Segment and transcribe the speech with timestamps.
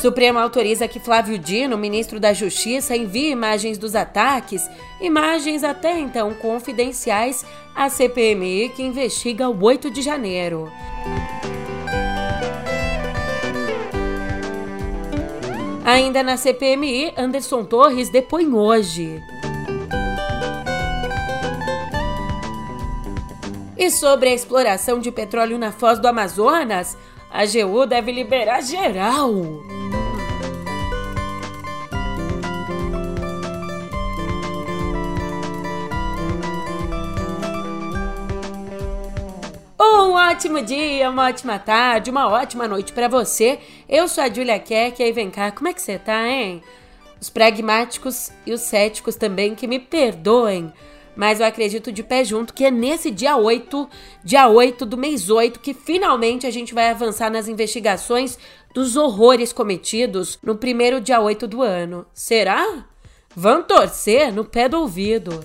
[0.00, 4.66] Supremo autoriza que Flávio Dino, ministro da Justiça, envie imagens dos ataques,
[4.98, 10.72] imagens até então confidenciais, à CPMI que investiga o 8 de janeiro.
[15.84, 19.22] Ainda na CPMI, Anderson Torres depõe hoje.
[23.76, 26.96] E sobre a exploração de petróleo na foz do Amazonas,
[27.30, 29.30] a AGU deve liberar geral.
[40.30, 43.58] Ótimo dia, uma ótima tarde, uma ótima noite para você.
[43.88, 46.62] Eu sou a Julia Keck e aí vem cá, como é que você tá, hein?
[47.20, 50.72] Os pragmáticos e os céticos também que me perdoem,
[51.16, 53.90] mas eu acredito de pé junto que é nesse dia 8,
[54.22, 58.38] dia 8 do mês 8, que finalmente a gente vai avançar nas investigações
[58.72, 62.06] dos horrores cometidos no primeiro dia 8 do ano.
[62.14, 62.84] Será?
[63.34, 65.44] Vão torcer no pé do ouvido.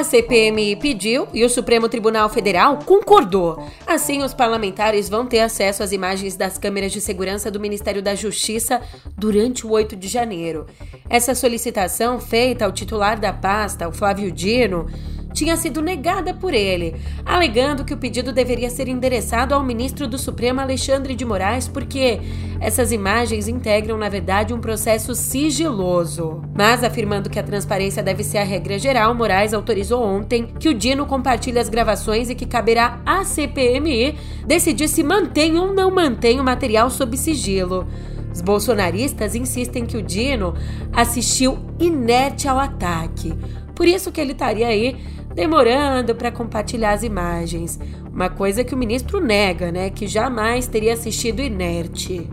[0.00, 3.62] A CPMI pediu e o Supremo Tribunal Federal concordou.
[3.86, 8.14] Assim, os parlamentares vão ter acesso às imagens das câmeras de segurança do Ministério da
[8.14, 8.80] Justiça
[9.14, 10.64] durante o 8 de janeiro.
[11.06, 14.86] Essa solicitação, feita ao titular da pasta, o Flávio Dino,
[15.32, 20.18] tinha sido negada por ele, alegando que o pedido deveria ser endereçado ao ministro do
[20.18, 22.20] Supremo Alexandre de Moraes porque
[22.60, 26.42] essas imagens integram, na verdade, um processo sigiloso.
[26.54, 30.74] Mas afirmando que a transparência deve ser a regra geral, Moraes autorizou ontem que o
[30.74, 36.40] Dino compartilhe as gravações e que caberá à CPMI decidir se mantém ou não mantém
[36.40, 37.86] o material sob sigilo.
[38.32, 40.54] Os bolsonaristas insistem que o Dino
[40.92, 43.32] assistiu inerte ao ataque.
[43.74, 44.96] Por isso que ele estaria aí
[45.34, 47.78] demorando para compartilhar as imagens.
[48.12, 49.90] Uma coisa que o ministro nega, né?
[49.90, 52.28] Que jamais teria assistido inerte.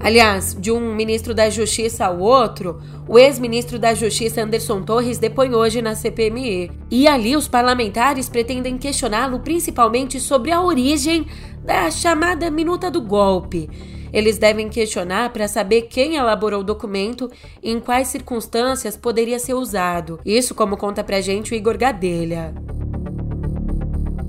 [0.00, 5.54] Aliás, de um ministro da Justiça ao outro, o ex-ministro da Justiça Anderson Torres depõe
[5.54, 6.70] hoje na CPMI.
[6.90, 11.26] E ali os parlamentares pretendem questioná-lo principalmente sobre a origem
[11.64, 13.68] da chamada minuta do golpe
[14.12, 17.30] eles devem questionar para saber quem elaborou o documento
[17.62, 20.20] e em quais circunstâncias poderia ser usado.
[20.24, 22.54] Isso, como conta pra gente o Igor Gadelha.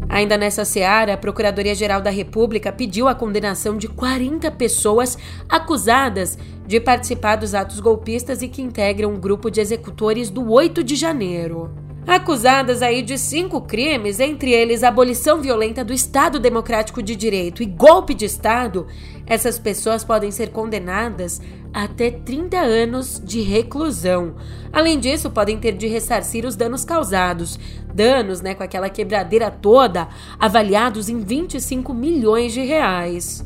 [0.09, 5.17] Ainda nessa seara, a Procuradoria-Geral da República pediu a condenação de 40 pessoas
[5.47, 10.83] acusadas de participar dos atos golpistas e que integram um grupo de executores do 8
[10.83, 17.15] de janeiro acusadas aí de cinco crimes, entre eles abolição violenta do Estado Democrático de
[17.15, 18.87] Direito e golpe de Estado,
[19.25, 21.39] essas pessoas podem ser condenadas
[21.73, 24.35] até 30 anos de reclusão.
[24.73, 27.59] Além disso, podem ter de ressarcir os danos causados.
[27.93, 30.07] Danos, né, com aquela quebradeira toda,
[30.39, 33.45] avaliados em 25 milhões de reais.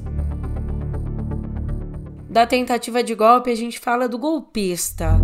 [2.34, 5.22] Da tentativa de golpe, a gente fala do golpista.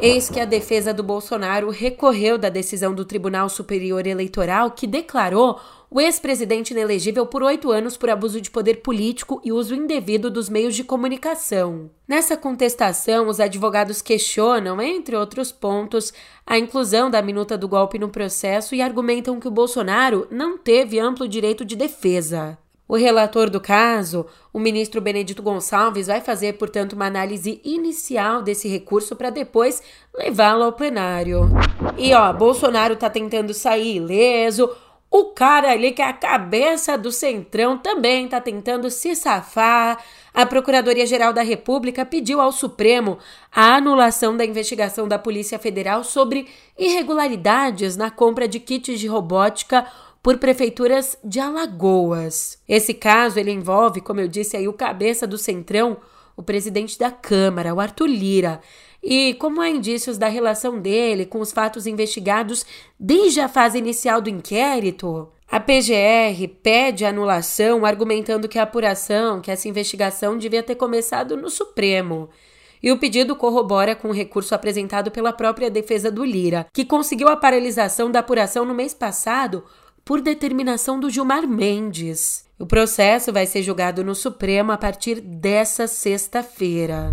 [0.00, 5.58] Eis que a defesa do Bolsonaro recorreu da decisão do Tribunal Superior Eleitoral que declarou
[5.90, 10.48] o ex-presidente inelegível por oito anos por abuso de poder político e uso indevido dos
[10.48, 11.90] meios de comunicação.
[12.06, 16.14] Nessa contestação, os advogados questionam, entre outros pontos,
[16.46, 21.00] a inclusão da minuta do golpe no processo e argumentam que o Bolsonaro não teve
[21.00, 22.56] amplo direito de defesa.
[22.92, 28.68] O relator do caso, o ministro Benedito Gonçalves, vai fazer, portanto, uma análise inicial desse
[28.68, 29.82] recurso para depois
[30.14, 31.48] levá-lo ao plenário.
[31.96, 34.70] E ó, Bolsonaro tá tentando sair ileso.
[35.10, 39.98] O cara ali que é a cabeça do Centrão também tá tentando se safar.
[40.34, 43.16] A Procuradoria-Geral da República pediu ao Supremo
[43.50, 46.46] a anulação da investigação da Polícia Federal sobre
[46.78, 49.86] irregularidades na compra de kits de robótica
[50.22, 52.58] por prefeituras de Alagoas.
[52.68, 55.96] Esse caso ele envolve, como eu disse aí, o cabeça do Centrão,
[56.36, 58.60] o presidente da Câmara, o Arthur Lira.
[59.02, 62.64] E como há indícios da relação dele com os fatos investigados
[62.98, 69.50] desde a fase inicial do inquérito, a PGR pede anulação, argumentando que a apuração, que
[69.50, 72.30] essa investigação devia ter começado no Supremo.
[72.80, 77.28] E o pedido corrobora com o recurso apresentado pela própria defesa do Lira, que conseguiu
[77.28, 79.64] a paralisação da apuração no mês passado
[80.04, 82.44] por determinação do Gilmar Mendes.
[82.58, 87.12] O processo vai ser julgado no Supremo a partir dessa sexta-feira.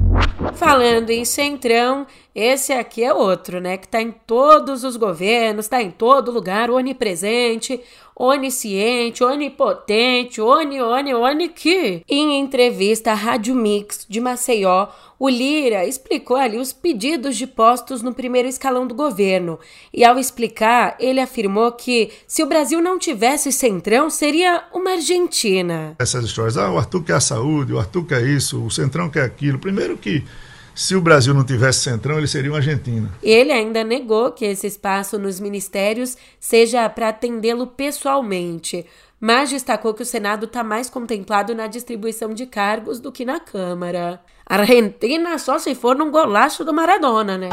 [0.53, 2.06] Falando em Centrão,
[2.36, 3.75] esse aqui é outro, né?
[3.77, 7.81] Que tá em todos os governos, tá em todo lugar, onipresente,
[8.19, 12.04] onisciente, onipotente, oni, oni, oni que.
[12.07, 18.01] Em entrevista à Rádio Mix de Maceió, o Lira explicou ali os pedidos de postos
[18.01, 19.57] no primeiro escalão do governo.
[19.94, 25.95] E ao explicar, ele afirmou que se o Brasil não tivesse centrão, seria uma Argentina.
[25.98, 29.24] Essas histórias, ah, o Arthur quer a saúde, o Arthur quer isso, o centrão quer
[29.24, 29.60] aquilo.
[29.60, 30.24] Primeiro que
[30.80, 33.12] se o Brasil não tivesse centrão, ele seria uma Argentina.
[33.22, 38.86] Ele ainda negou que esse espaço nos ministérios seja para atendê-lo pessoalmente
[39.20, 43.38] mas destacou que o Senado está mais contemplado na distribuição de cargos do que na
[43.38, 44.22] Câmara.
[44.46, 47.50] Argentina só se for num golaço do Maradona, né?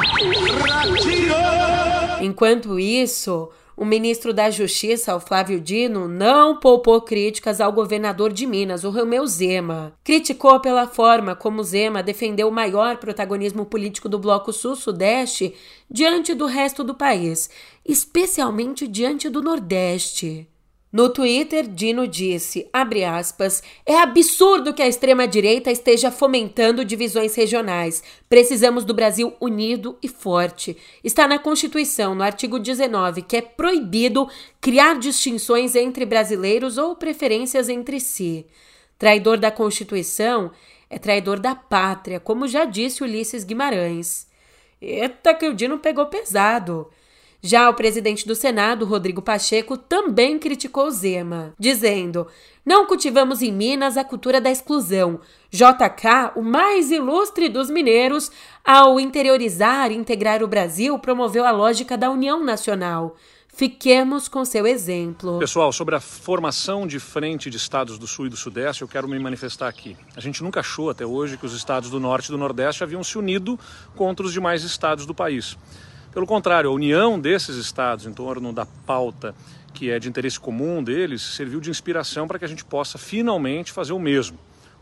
[2.21, 8.47] Enquanto isso, o ministro da Justiça, o Flávio Dino, não poupou críticas ao governador de
[8.47, 9.93] Minas, o Romeu Zema.
[10.03, 15.55] Criticou pela forma como Zema defendeu o maior protagonismo político do Bloco Sul-Sudeste
[15.91, 17.51] diante do resto do país,
[17.85, 20.49] especialmente diante do Nordeste.
[20.97, 28.03] No Twitter, Dino disse, aspas, é absurdo que a extrema-direita esteja fomentando divisões regionais.
[28.31, 30.75] Precisamos do Brasil unido e forte.
[31.05, 34.27] Está na Constituição, no artigo 19, que é proibido
[34.59, 38.47] criar distinções entre brasileiros ou preferências entre si.
[38.99, 40.51] Traidor da Constituição
[40.89, 44.27] é traidor da pátria, como já disse Ulisses Guimarães.
[44.81, 46.89] Eita, que o Dino pegou pesado.
[47.47, 52.27] Já o presidente do Senado, Rodrigo Pacheco, também criticou Zema, dizendo:
[52.65, 55.21] Não cultivamos em Minas a cultura da exclusão.
[55.49, 58.33] JK, o mais ilustre dos mineiros,
[58.65, 63.15] ao interiorizar e integrar o Brasil, promoveu a lógica da união nacional.
[63.47, 65.39] Fiquemos com seu exemplo.
[65.39, 69.07] Pessoal, sobre a formação de frente de estados do Sul e do Sudeste, eu quero
[69.07, 69.97] me manifestar aqui.
[70.17, 73.05] A gente nunca achou até hoje que os estados do Norte e do Nordeste haviam
[73.05, 73.57] se unido
[73.95, 75.57] contra os demais estados do país.
[76.17, 79.35] Pelo contrário, a união desses estados em torno da pauta
[79.75, 83.71] que é de interesse comum deles serviu de inspiração para que a gente possa finalmente
[83.71, 84.39] fazer o mesmo.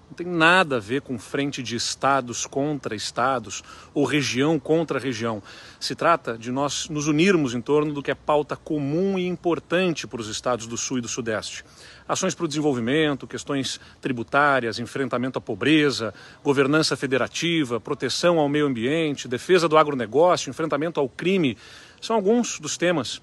[0.08, 3.62] Não tem nada a ver com frente de estados contra estados
[3.92, 5.42] ou região contra região.
[5.80, 10.06] Se trata de nós nos unirmos em torno do que é pauta comum e importante
[10.06, 11.64] para os estados do Sul e do Sudeste
[12.08, 16.12] ações para o desenvolvimento, questões tributárias, enfrentamento à pobreza,
[16.42, 21.56] governança federativa, proteção ao meio ambiente, defesa do agronegócio, enfrentamento ao crime,
[22.00, 23.20] são alguns dos temas.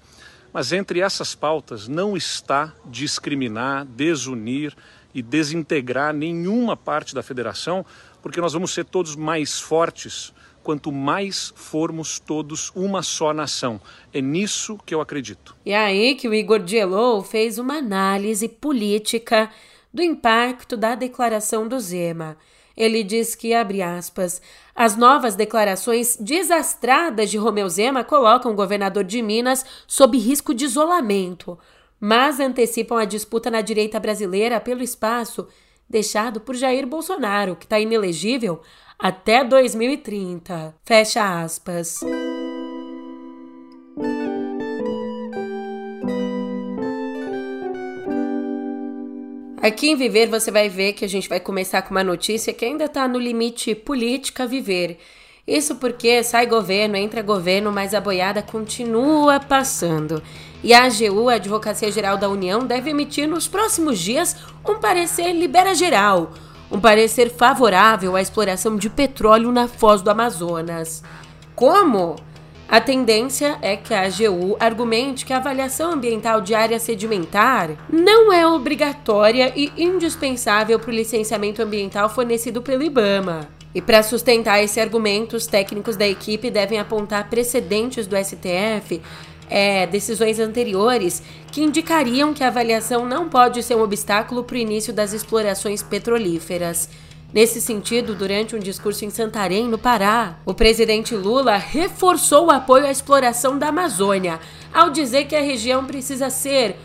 [0.52, 4.76] Mas entre essas pautas não está discriminar, desunir
[5.14, 7.84] e desintegrar nenhuma parte da federação,
[8.22, 10.32] porque nós vamos ser todos mais fortes
[10.62, 13.80] quanto mais formos todos uma só nação.
[14.12, 15.56] É nisso que eu acredito.
[15.66, 19.50] E aí que o Igor Dielou fez uma análise política
[19.92, 22.36] do impacto da declaração do Zema.
[22.74, 24.40] Ele diz que, abre aspas,
[24.74, 30.64] as novas declarações desastradas de Romeu Zema colocam o governador de Minas sob risco de
[30.64, 31.58] isolamento,
[32.04, 35.46] mas antecipam a disputa na direita brasileira pelo espaço
[35.88, 38.60] deixado por Jair Bolsonaro, que está inelegível
[38.98, 40.74] até 2030.
[40.84, 42.00] Fecha aspas.
[49.62, 52.64] Aqui em Viver você vai ver que a gente vai começar com uma notícia que
[52.64, 54.98] ainda está no limite política viver.
[55.46, 60.20] Isso porque sai governo, entra governo, mas a boiada continua passando.
[60.62, 65.32] E a AGU, a Advocacia Geral da União, deve emitir nos próximos dias um parecer
[65.32, 66.32] libera geral
[66.72, 71.02] um parecer favorável à exploração de petróleo na foz do Amazonas.
[71.54, 72.16] Como?
[72.66, 78.32] A tendência é que a AGU argumente que a avaliação ambiental de área sedimentar não
[78.32, 83.46] é obrigatória e indispensável para o licenciamento ambiental fornecido pelo IBAMA.
[83.74, 89.02] E para sustentar esse argumento, os técnicos da equipe devem apontar precedentes do STF
[89.48, 94.58] é, decisões anteriores que indicariam que a avaliação não pode ser um obstáculo para o
[94.58, 96.88] início das explorações petrolíferas.
[97.32, 102.84] Nesse sentido, durante um discurso em Santarém, no Pará, o presidente Lula reforçou o apoio
[102.84, 104.38] à exploração da Amazônia,
[104.72, 106.76] ao dizer que a região precisa ser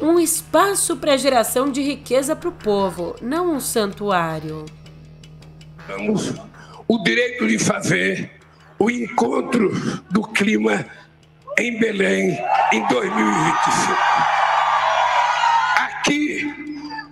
[0.00, 4.64] um espaço para geração de riqueza para o povo, não um santuário.
[5.86, 6.32] Temos
[6.86, 8.30] o direito de fazer
[8.78, 9.72] o encontro
[10.10, 10.86] do clima
[11.58, 12.38] em Belém
[12.72, 13.96] em 2025.
[15.76, 16.54] Aqui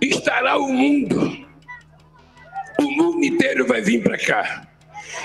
[0.01, 1.45] estará o mundo.
[2.79, 4.67] O mundo inteiro vai vir para cá.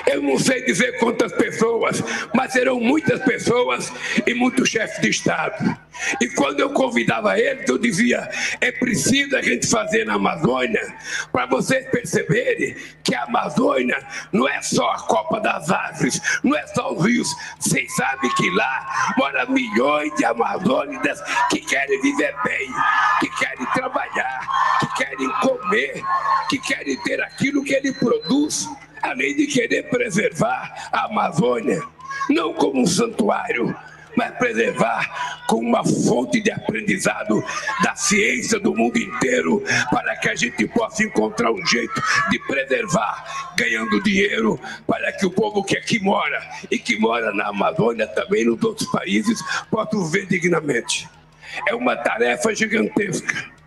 [0.07, 2.03] Eu não sei dizer quantas pessoas,
[2.35, 3.93] mas serão muitas pessoas
[4.27, 5.77] e muitos chefes de Estado.
[6.21, 8.29] E quando eu convidava eles, eu dizia:
[8.61, 10.95] é preciso a gente fazer na Amazônia,
[11.33, 13.99] para vocês perceberem que a Amazônia
[14.33, 17.29] não é só a Copa das Árvores, não é só os rios.
[17.59, 21.21] Vocês sabem que lá moram milhões de amazônidas
[21.51, 22.73] que querem viver bem,
[23.21, 26.03] que querem trabalhar, que querem comer,
[26.49, 28.69] que querem ter aquilo que ele produz
[29.03, 31.83] além de querer preservar a Amazônia,
[32.29, 33.75] não como um santuário,
[34.17, 37.43] mas preservar como uma fonte de aprendizado
[37.83, 43.53] da ciência do mundo inteiro, para que a gente possa encontrar um jeito de preservar,
[43.57, 46.41] ganhando dinheiro, para que o povo que aqui mora
[46.71, 49.41] e que mora na Amazônia, também nos outros países,
[49.71, 51.09] possa viver dignamente.
[51.69, 53.60] É uma tarefa gigantesca.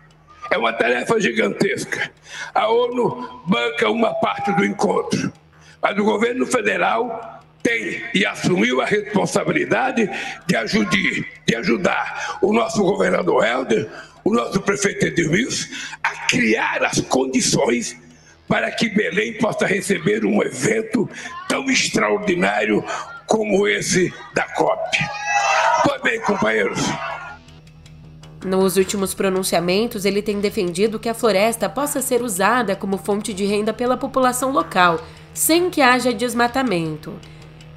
[0.50, 2.10] É uma tarefa gigantesca.
[2.54, 5.32] A ONU banca uma parte do encontro,
[5.80, 10.08] mas o governo federal tem e assumiu a responsabilidade
[10.46, 13.88] de, ajudir, de ajudar o nosso governador Helder,
[14.22, 15.66] o nosso prefeito Edmilson,
[16.02, 17.96] a criar as condições
[18.46, 21.08] para que Belém possa receber um evento
[21.48, 22.84] tão extraordinário
[23.26, 24.98] como esse da COP.
[25.82, 26.80] Pois bem, companheiros,
[28.44, 33.44] nos últimos pronunciamentos, ele tem defendido que a floresta possa ser usada como fonte de
[33.46, 35.00] renda pela população local,
[35.32, 37.14] sem que haja desmatamento.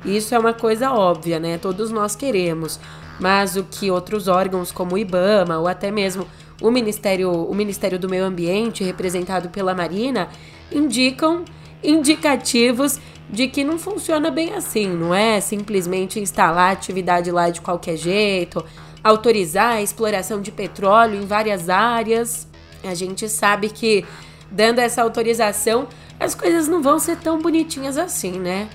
[0.06, 1.58] Isso é uma coisa óbvia, né?
[1.58, 2.80] Todos nós queremos.
[3.20, 6.28] Mas o que outros órgãos, como o IBAMA ou até mesmo
[6.62, 10.30] o Ministério, o Ministério do Meio Ambiente, representado pela Marina,
[10.72, 11.46] indicam
[11.84, 17.98] indicativos de que não funciona bem assim, não é simplesmente instalar atividade lá de qualquer
[17.98, 18.64] jeito
[19.08, 22.48] autorizar a exploração de petróleo em várias áreas.
[22.84, 24.06] A gente sabe que,
[24.52, 25.88] dando essa autorização,
[26.20, 28.70] as coisas não vão ser tão bonitinhas assim, né?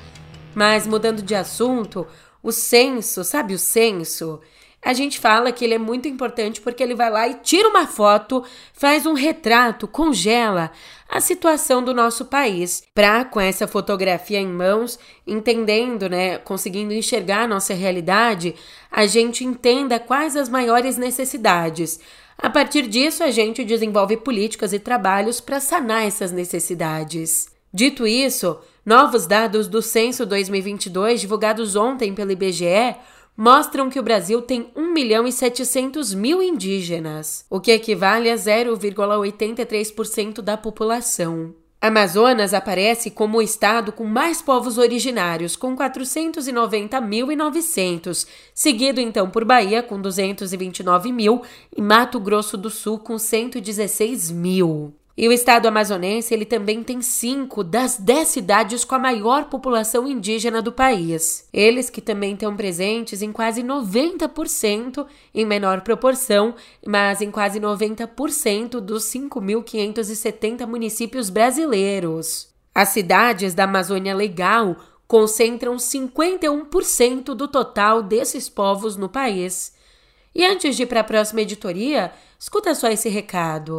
[0.55, 2.07] Mas mudando de assunto,
[2.43, 4.41] o censo, sabe o censo?
[4.85, 7.87] A gente fala que ele é muito importante porque ele vai lá e tira uma
[7.87, 10.73] foto, faz um retrato, congela
[11.09, 17.43] a situação do nosso país, para com essa fotografia em mãos, entendendo, né, conseguindo enxergar
[17.43, 18.57] a nossa realidade,
[18.91, 22.01] a gente entenda quais as maiores necessidades.
[22.37, 27.47] A partir disso, a gente desenvolve políticas e trabalhos para sanar essas necessidades.
[27.73, 32.97] Dito isso, novos dados do Censo 2022 divulgados ontem pelo IBGE
[33.37, 38.35] mostram que o Brasil tem 1 milhão e 700 mil indígenas, o que equivale a
[38.35, 41.55] 0,83% da população.
[41.83, 49.83] Amazonas aparece como o estado com mais povos originários, com 490.900, seguido então por Bahia,
[49.83, 51.43] com 229 mil,
[51.77, 54.95] e Mato Grosso do Sul, com 116 mil.
[55.16, 60.09] E o estado amazonense ele também tem cinco das dez cidades com a maior população
[60.09, 61.47] indígena do país.
[61.52, 66.54] Eles que também estão presentes em quase 90%, em menor proporção,
[66.87, 72.49] mas em quase 90% dos 5.570 municípios brasileiros.
[72.75, 74.76] As cidades da Amazônia Legal
[75.07, 79.75] concentram 51% do total desses povos no país.
[80.35, 83.76] E antes de ir para a próxima editoria, escuta só esse recado.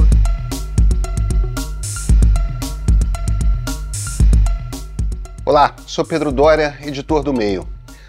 [5.45, 7.67] Olá, sou Pedro Dória, editor do Meio.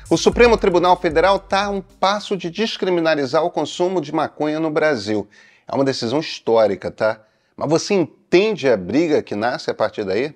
[0.08, 4.70] O Supremo Tribunal Federal está a um passo de descriminalizar o consumo de maconha no
[4.70, 5.26] Brasil.
[5.66, 7.20] É uma decisão histórica, tá?
[7.56, 10.32] Mas você entende a briga que nasce a partir daí?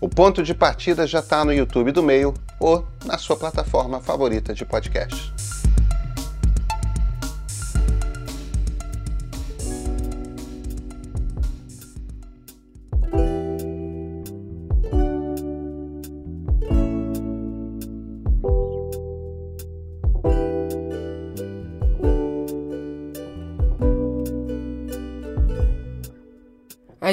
[0.00, 4.52] O ponto de partida já está no YouTube do Meio ou na sua plataforma favorita
[4.52, 5.32] de podcast.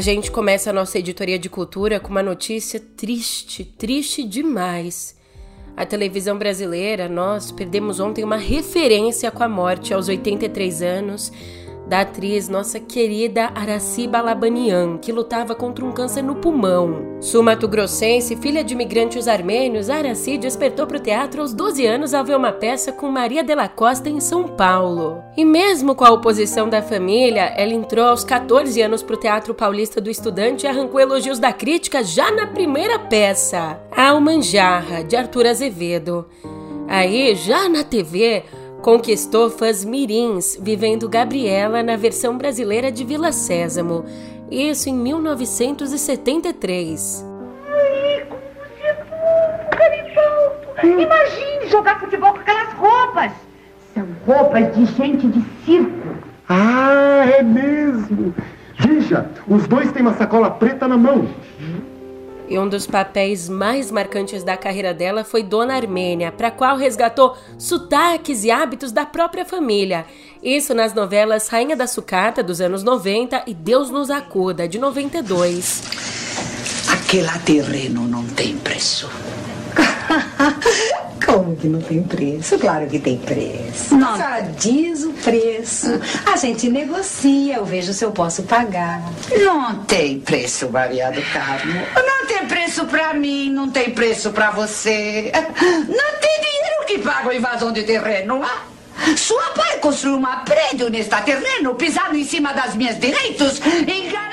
[0.03, 5.15] Gente começa a nossa editoria de cultura com uma notícia triste, triste demais.
[5.77, 11.31] A televisão brasileira, nós perdemos ontem uma referência com a morte aos 83 anos
[11.87, 17.17] da atriz nossa querida Araci Balabanian, que lutava contra um câncer no pulmão.
[17.19, 22.37] Sul-mato-grossense, filha de imigrantes armênios, Araci despertou para o teatro aos 12 anos ao ver
[22.37, 25.23] uma peça com Maria de la Costa em São Paulo.
[25.37, 29.53] E mesmo com a oposição da família, ela entrou aos 14 anos para o Teatro
[29.53, 35.47] Paulista do Estudante e arrancou elogios da crítica já na primeira peça, Almanjarra, de Arthur
[35.47, 36.25] Azevedo.
[36.87, 38.43] Aí, já na TV,
[38.83, 44.03] Conquistou fãs mirins, vivendo Gabriela na versão brasileira de Vila Sésamo,
[44.51, 47.25] isso em 1973.
[47.65, 48.83] Ai, como você
[50.85, 53.31] é Imagine jogar futebol com aquelas roupas.
[53.93, 56.17] São roupas de gente de circo.
[56.49, 58.35] Ah, é mesmo.
[58.79, 61.29] Veja, os dois têm uma sacola preta na mão.
[62.47, 66.77] E um dos papéis mais marcantes da carreira dela foi Dona Armênia, para a qual
[66.77, 70.05] resgatou sotaques e hábitos da própria família.
[70.41, 75.83] Isso nas novelas Rainha da Sucata, dos anos 90, e Deus nos acuda, de 92.
[76.89, 79.09] Aquele terreno não tem preço.
[81.25, 82.57] Como que não tem preço?
[82.59, 83.95] Claro que tem preço.
[83.95, 84.13] Não.
[84.13, 85.87] A senhora diz o preço.
[86.31, 89.01] A gente negocia, eu vejo se eu posso pagar.
[89.43, 91.73] Não tem preço, Maria do Carmo.
[91.95, 95.31] Não tem preço pra mim, não tem preço pra você.
[95.33, 98.41] Não tem dinheiro que paga a invasão de terreno.
[99.17, 104.32] Sua pai construiu uma prédio neste terreno, pisando em cima das minhas direitos, enganando.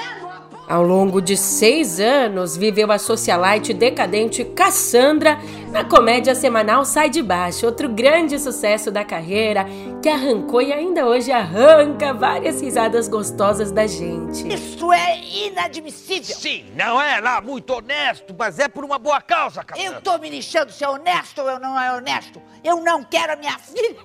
[0.71, 5.37] Ao longo de seis anos, viveu a socialite decadente Cassandra
[5.73, 9.67] na comédia semanal Sai de Baixo, outro grande sucesso da carreira
[10.01, 14.47] que arrancou e ainda hoje arranca várias risadas gostosas da gente.
[14.47, 16.37] Isso é inadmissível!
[16.37, 19.97] Sim, não é lá muito honesto, mas é por uma boa causa, Cassandra.
[19.97, 22.41] Eu tô me lixando se é honesto ou não é honesto.
[22.63, 23.97] Eu não quero a minha filha.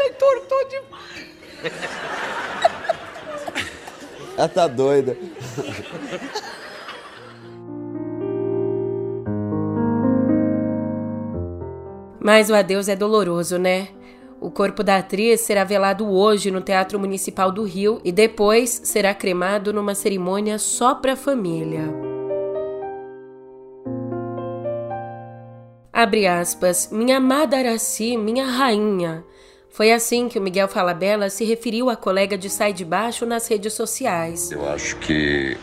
[0.00, 1.28] Leitor, tô demais.
[4.36, 5.16] Ela tá doida.
[12.18, 13.88] Mas o adeus é doloroso, né?
[14.40, 19.12] O corpo da atriz será velado hoje no Teatro Municipal do Rio e depois será
[19.12, 21.82] cremado numa cerimônia só para a família.
[25.92, 29.22] Abre aspas, minha amada Araci, minha rainha.
[29.72, 33.46] Foi assim que o Miguel Falabella se referiu à colega de Sai de Baixo nas
[33.46, 34.50] redes sociais.
[34.50, 35.56] Eu acho que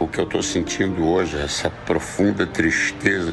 [0.00, 3.32] o que eu estou sentindo hoje, essa profunda tristeza,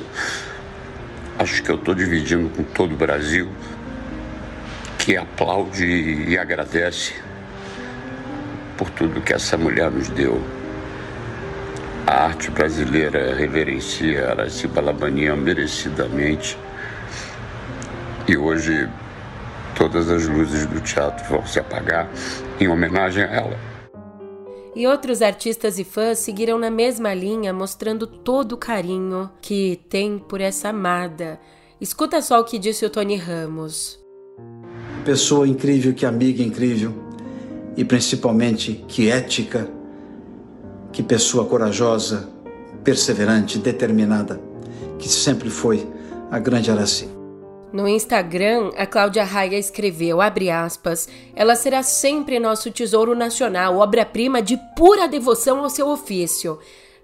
[1.39, 3.49] acho que eu estou dividindo com todo o Brasil,
[4.99, 7.13] que aplaude e agradece
[8.77, 10.39] por tudo que essa mulher nos deu.
[12.05, 16.57] A arte brasileira reverencia Araci Balabanian merecidamente.
[18.27, 18.87] E hoje
[19.75, 22.09] todas as luzes do teatro vão se apagar
[22.59, 23.73] em homenagem a ela.
[24.75, 30.17] E outros artistas e fãs seguiram na mesma linha, mostrando todo o carinho que tem
[30.17, 31.39] por essa amada.
[31.79, 33.99] Escuta só o que disse o Tony Ramos.
[35.05, 36.91] Pessoa incrível, que amiga incrível,
[37.77, 39.69] e principalmente que ética,
[40.91, 42.29] que pessoa corajosa,
[42.83, 44.41] perseverante, determinada,
[44.97, 45.87] que sempre foi
[46.31, 47.22] a grande Araci.
[47.73, 54.59] No Instagram, a Cláudia Raia escreveu, aspas, ela será sempre nosso tesouro nacional, obra-prima de
[54.77, 56.59] pura devoção ao seu ofício.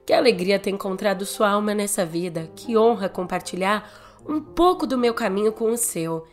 [0.06, 3.92] Que alegria ter encontrado sua alma nessa vida, que honra compartilhar
[4.28, 6.28] um pouco do meu caminho com o seu.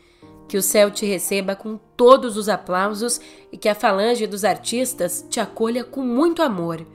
[0.46, 3.18] Que o céu te receba com todos os aplausos
[3.50, 6.86] e que a falange dos artistas te acolha com muito amor.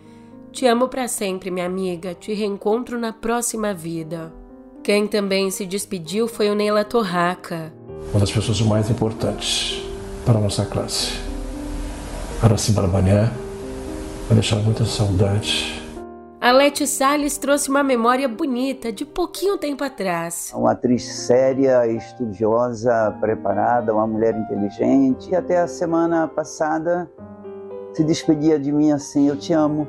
[0.51, 2.13] Te amo para sempre, minha amiga.
[2.13, 4.40] Te reencontro na próxima vida.
[4.83, 7.71] Quem também se despediu foi o Neila Torraca.
[8.09, 9.79] Uma das pessoas mais importantes
[10.25, 11.19] para a nossa classe.
[12.41, 13.31] Araci Barbané
[14.27, 15.79] vai deixar muita saudade.
[16.41, 20.51] A Leti Salles trouxe uma memória bonita de pouquinho tempo atrás.
[20.55, 25.29] Uma atriz séria, estudiosa, preparada, uma mulher inteligente.
[25.29, 27.07] E até a semana passada
[27.93, 29.87] se despedia de mim assim: Eu te amo.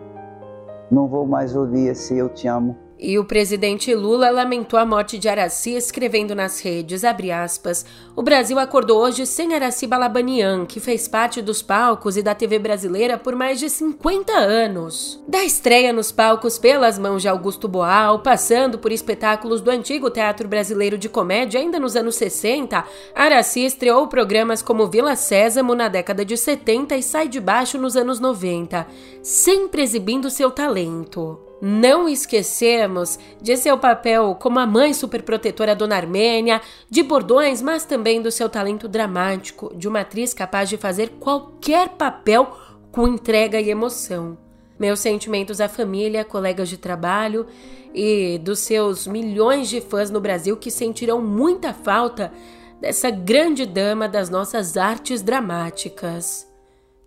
[0.90, 2.76] Não vou mais ouvir esse Eu te amo.
[3.04, 7.84] E o presidente Lula lamentou a morte de Araci, escrevendo nas redes, aspas,
[8.14, 12.60] o Brasil acordou hoje sem Araci Balabanian, que fez parte dos palcos e da TV
[12.60, 15.20] brasileira por mais de 50 anos.
[15.26, 20.46] Da estreia nos palcos pelas mãos de Augusto Boal, passando por espetáculos do antigo Teatro
[20.46, 22.84] Brasileiro de Comédia ainda nos anos 60,
[23.16, 27.96] Araci estreou programas como Vila Sésamo na década de 70 e Sai de Baixo nos
[27.96, 28.86] anos 90,
[29.24, 31.51] sempre exibindo seu talento.
[31.64, 38.20] Não esquecemos de seu papel como a mãe superprotetora Dona Armênia, de bordões, mas também
[38.20, 42.56] do seu talento dramático, de uma atriz capaz de fazer qualquer papel
[42.90, 44.36] com entrega e emoção.
[44.76, 47.46] Meus sentimentos à família, colegas de trabalho
[47.94, 52.32] e dos seus milhões de fãs no Brasil que sentirão muita falta
[52.80, 56.44] dessa grande dama das nossas artes dramáticas.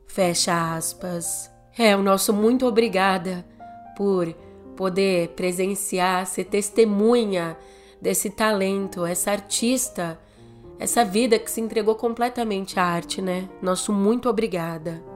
[0.07, 1.51] Fecha aspas.
[1.77, 3.45] É o nosso muito obrigada
[3.97, 4.33] por
[4.75, 7.57] poder presenciar, ser testemunha
[8.01, 10.19] desse talento, essa artista,
[10.79, 13.49] essa vida que se entregou completamente à arte, né?
[13.61, 15.15] Nosso muito obrigada.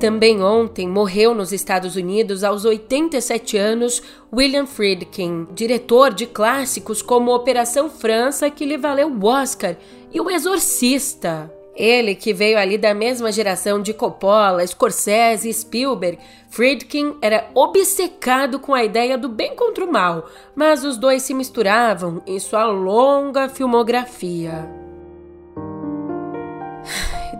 [0.00, 4.02] Também ontem morreu nos Estados Unidos, aos 87 anos,
[4.32, 9.76] William Friedkin, diretor de clássicos como Operação França, que lhe valeu o Oscar,
[10.10, 11.52] e O Exorcista.
[11.80, 16.18] Ele, que veio ali da mesma geração de Coppola, Scorsese e Spielberg,
[16.50, 21.32] Friedkin era obcecado com a ideia do bem contra o mal, mas os dois se
[21.32, 24.68] misturavam em sua longa filmografia.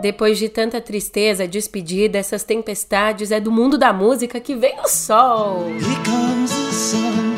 [0.01, 4.89] Depois de tanta tristeza, despedida, essas tempestades, é do mundo da música que vem o
[4.89, 5.67] sol.
[5.69, 7.31] Here comes the sun.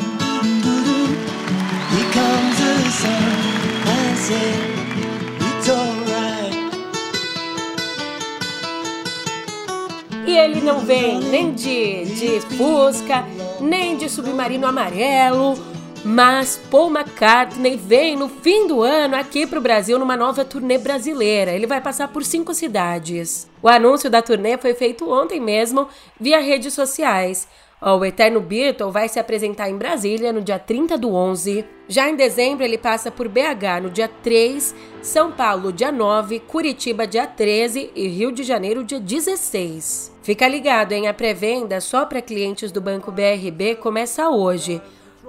[10.25, 13.25] E ele não vem nem de, de Fusca,
[13.59, 15.57] nem de Submarino Amarelo
[16.03, 20.77] mas Paul McCartney vem no fim do ano aqui para o Brasil numa nova turnê
[20.77, 21.51] brasileira.
[21.51, 23.49] Ele vai passar por cinco cidades.
[23.61, 25.87] O anúncio da turnê foi feito ontem mesmo
[26.19, 27.47] via redes sociais.
[27.81, 31.65] O Eterno Beatle vai se apresentar em Brasília no dia 30 do 11.
[31.87, 37.05] Já em dezembro, ele passa por BH no dia 3, São Paulo dia 9, Curitiba
[37.05, 40.12] dia 13 e Rio de Janeiro dia 16.
[40.23, 41.07] Fica ligado, hein?
[41.07, 44.81] A pré-venda só para clientes do Banco BRB começa hoje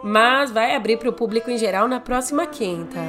[0.04, 3.00] mas vai abrir para o público em geral na próxima quinta.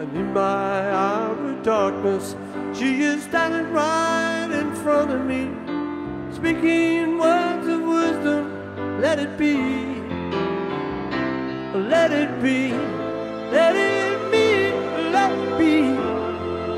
[0.00, 2.34] And in my hour of darkness,
[2.72, 5.50] she is standing right in front of me.
[6.32, 9.56] Speaking words of wisdom, let it be.
[11.74, 12.72] Let it be.
[13.52, 13.99] Let it be.
[15.20, 15.82] Let it be.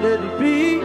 [0.03, 0.81] Let it be.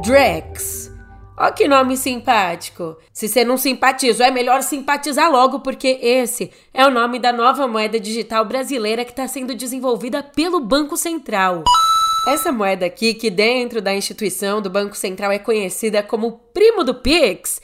[0.00, 0.92] Drex.
[1.36, 2.96] Ó que nome simpático.
[3.12, 7.66] Se você não simpatizou, é melhor simpatizar logo, porque esse é o nome da nova
[7.66, 11.64] moeda digital brasileira que está sendo desenvolvida pelo Banco Central.
[12.28, 16.94] Essa moeda aqui, que dentro da instituição do Banco Central é conhecida como primo do
[16.94, 17.60] Pix,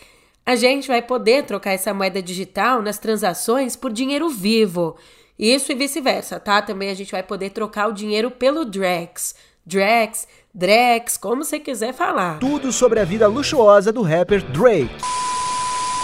[0.46, 4.96] a gente vai poder trocar essa moeda digital nas transações por dinheiro vivo.
[5.36, 6.62] Isso e vice-versa, tá?
[6.62, 9.34] Também a gente vai poder trocar o dinheiro pelo Drex.
[9.66, 12.38] Drex Drex, como você quiser falar.
[12.38, 14.88] Tudo sobre a vida luxuosa do rapper Drake.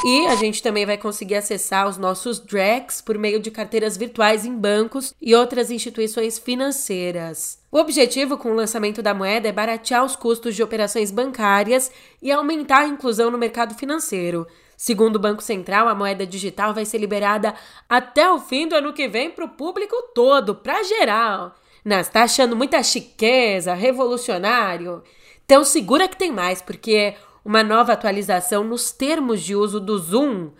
[0.04, 4.44] E a gente também vai conseguir acessar os nossos Drex por meio de carteiras virtuais
[4.44, 7.58] em bancos e outras instituições financeiras.
[7.70, 12.32] O objetivo com o lançamento da moeda é baratear os custos de operações bancárias e
[12.32, 14.44] aumentar a inclusão no mercado financeiro.
[14.76, 17.54] Segundo o Banco Central, a moeda digital vai ser liberada
[17.88, 21.54] até o fim do ano que vem para o público todo, para geral.
[21.84, 25.02] Você tá achando muita chiqueza, revolucionário?
[25.44, 30.50] Então segura que tem mais, porque uma nova atualização nos termos de uso do Zoom,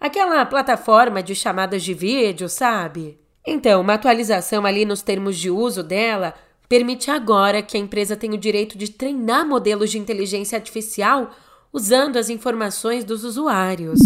[0.00, 3.18] aquela plataforma de chamadas de vídeo, sabe?
[3.46, 6.34] Então, uma atualização ali nos termos de uso dela
[6.68, 11.30] permite agora que a empresa tenha o direito de treinar modelos de inteligência artificial
[11.72, 14.00] usando as informações dos usuários.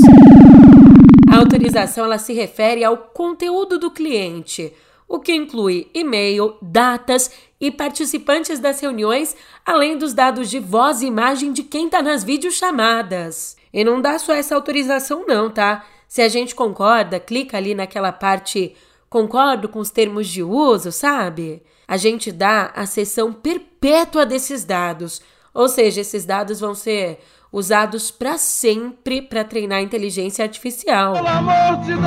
[1.30, 4.72] A autorização ela se refere ao conteúdo do cliente,
[5.08, 11.06] o que inclui e-mail, datas e participantes das reuniões, além dos dados de voz e
[11.06, 13.56] imagem de quem está nas videochamadas.
[13.72, 15.84] E não dá só essa autorização, não, tá?
[16.08, 18.74] Se a gente concorda, clica ali naquela parte
[19.08, 21.62] concordo com os termos de uso, sabe?
[21.88, 25.22] A gente dá a sessão perpétua desses dados,
[25.54, 27.20] ou seja, esses dados vão ser
[27.52, 31.14] usados para sempre para treinar a inteligência artificial.
[31.14, 32.06] Pelo amor de Deus!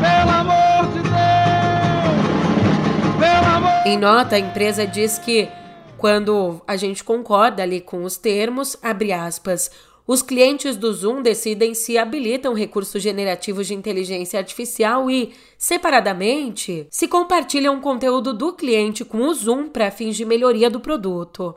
[0.00, 0.53] Pelo amor
[3.86, 5.46] Em nota, a empresa diz que
[5.98, 9.70] quando a gente concorda ali com os termos, abre aspas,
[10.06, 17.06] os clientes do Zoom decidem se habilitam recursos generativos de inteligência artificial e, separadamente, se
[17.06, 21.54] compartilham conteúdo do cliente com o Zoom para fins de melhoria do produto.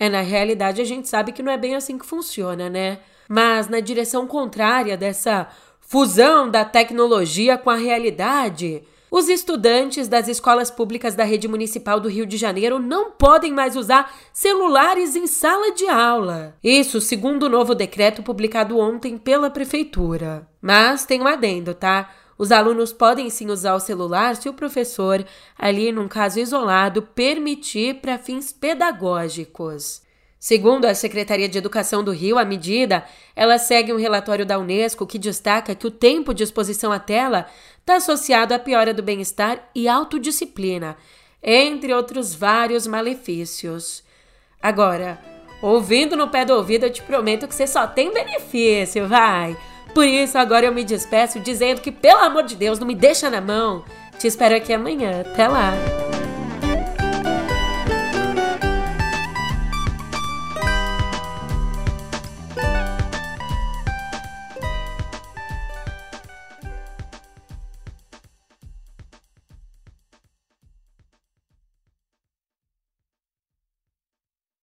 [0.00, 2.98] É, na realidade, a gente sabe que não é bem assim que funciona, né?
[3.28, 5.48] Mas na direção contrária dessa
[5.80, 12.08] fusão da tecnologia com a realidade, os estudantes das escolas públicas da rede municipal do
[12.08, 16.54] Rio de Janeiro não podem mais usar celulares em sala de aula.
[16.62, 20.46] Isso segundo o novo decreto publicado ontem pela prefeitura.
[20.60, 22.10] Mas tem um adendo, tá?
[22.38, 25.24] Os alunos podem sim usar o celular se o professor,
[25.58, 30.02] ali num caso isolado, permitir para fins pedagógicos.
[30.38, 35.06] Segundo a Secretaria de Educação do Rio, a medida ela segue um relatório da Unesco
[35.06, 37.46] que destaca que o tempo de exposição à tela
[37.80, 40.96] está associado à piora do bem-estar e autodisciplina,
[41.42, 44.02] entre outros vários malefícios.
[44.62, 45.18] Agora,
[45.60, 49.56] Ouvindo no pé do ouvido, eu te prometo que você só tem benefício, vai.
[49.92, 53.28] Por isso, agora eu me despeço dizendo que, pelo amor de Deus, não me deixa
[53.28, 53.84] na mão.
[54.18, 55.22] Te espero aqui amanhã.
[55.22, 55.72] Até lá.